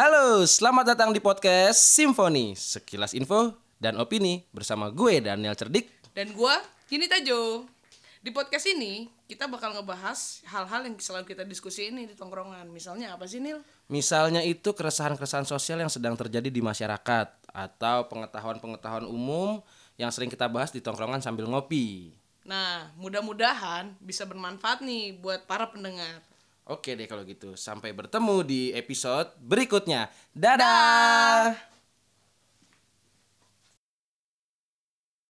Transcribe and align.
Halo, 0.00 0.48
selamat 0.48 0.96
datang 0.96 1.12
di 1.12 1.20
podcast 1.20 1.76
Simfoni. 1.76 2.56
Sekilas 2.56 3.12
info 3.12 3.52
dan 3.76 4.00
opini 4.00 4.48
bersama 4.48 4.88
gue 4.88 5.20
Daniel 5.20 5.52
Cerdik. 5.52 5.92
Dan 6.16 6.32
gua 6.32 6.56
Kini 6.88 7.04
Tajo. 7.04 7.68
Di 8.24 8.32
podcast 8.32 8.64
ini 8.72 9.12
kita 9.28 9.44
bakal 9.44 9.76
ngebahas 9.76 10.40
hal-hal 10.48 10.88
yang 10.88 10.96
selalu 10.96 11.28
kita 11.28 11.44
diskusi 11.44 11.92
ini 11.92 12.08
di 12.08 12.16
tongkrongan. 12.16 12.72
Misalnya 12.72 13.12
apa 13.12 13.28
sih 13.28 13.44
Nil? 13.44 13.60
Misalnya 13.92 14.40
itu 14.40 14.72
keresahan-keresahan 14.72 15.44
sosial 15.44 15.84
yang 15.84 15.92
sedang 15.92 16.16
terjadi 16.16 16.48
di 16.48 16.64
masyarakat 16.64 17.52
atau 17.52 18.08
pengetahuan-pengetahuan 18.08 19.04
umum 19.04 19.60
yang 20.00 20.08
sering 20.08 20.32
kita 20.32 20.48
bahas 20.48 20.72
di 20.72 20.80
tongkrongan 20.80 21.20
sambil 21.20 21.44
ngopi. 21.44 22.16
Nah, 22.48 22.88
mudah-mudahan 22.96 24.00
bisa 24.00 24.24
bermanfaat 24.24 24.80
nih 24.80 25.20
buat 25.20 25.44
para 25.44 25.68
pendengar. 25.68 26.24
Oke 26.68 26.92
deh 26.92 27.08
kalau 27.08 27.24
gitu, 27.24 27.56
sampai 27.56 27.96
bertemu 27.96 28.36
di 28.44 28.62
episode 28.76 29.32
berikutnya. 29.40 30.12
Dadah. 30.36 31.79